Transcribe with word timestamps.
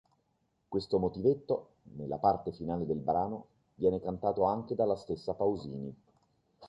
Questo 0.67 0.97
motivetto, 0.97 1.69
nella 1.95 2.17
parte 2.17 2.51
finale 2.53 2.87
del 2.87 2.97
brano, 2.97 3.45
viene 3.75 4.01
cantato 4.01 4.45
anche 4.45 4.73
dalla 4.73 4.95
stessa 4.95 5.35
Pausini. 5.35 5.95